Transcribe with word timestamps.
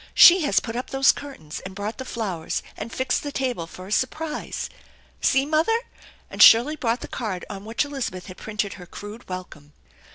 She 0.15 0.41
has 0.45 0.59
put 0.59 0.75
up 0.75 0.89
those 0.89 1.11
curtains, 1.11 1.59
and 1.59 1.75
brought 1.75 1.99
the 1.99 2.05
flowers, 2.05 2.63
and 2.75 2.91
fixed 2.91 3.21
the 3.21 3.31
table, 3.31 3.67
for 3.67 3.85
a 3.85 3.91
surprise. 3.91 4.67
See, 5.21 5.45
mother!" 5.45 5.77
and 6.31 6.41
Shirley 6.41 6.75
brought 6.75 7.01
the 7.01 7.07
card 7.07 7.45
on 7.51 7.65
which 7.65 7.85
Elizabeth 7.85 8.25
had 8.25 8.37
printed 8.37 8.73
her 8.81 8.87
crude 8.87 9.29
welcome. 9.29 9.73